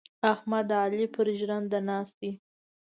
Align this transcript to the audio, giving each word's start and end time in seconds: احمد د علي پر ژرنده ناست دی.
احمد 0.33 0.65
د 0.69 0.71
علي 0.83 1.03
پر 1.15 1.25
ژرنده 1.39 1.79
ناست 1.89 2.15
دی. 2.21 2.31